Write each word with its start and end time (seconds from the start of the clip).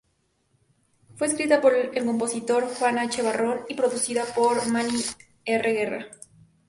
Fue 1.15 1.27
escrita 1.27 1.61
por 1.61 1.75
el 1.75 2.03
compositor 2.03 2.65
Juan 2.67 2.97
H. 2.97 3.21
Barrón 3.21 3.59
y 3.69 3.75
producida 3.75 4.25
por 4.33 4.67
Manny 4.67 4.99
R. 5.45 5.73
Guerra. 5.73 6.07